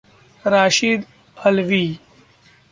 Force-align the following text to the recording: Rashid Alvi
Rashid 0.53 1.05
Alvi 1.45 1.99